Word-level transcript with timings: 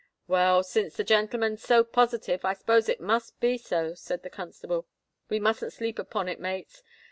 "Well, 0.27 0.63
since 0.63 0.95
the 0.97 1.03
gentleman's 1.03 1.61
so 1.63 1.83
positive, 1.83 2.43
I 2.43 2.53
'spose 2.55 2.89
it 2.89 2.99
must 2.99 3.39
be 3.39 3.59
so," 3.59 3.93
said 3.93 4.23
the 4.23 4.31
constable: 4.31 4.87
"we 5.29 5.39
musn't 5.39 5.73
sleep 5.73 5.99
upon 5.99 6.27
it, 6.27 6.39
mates. 6.39 6.81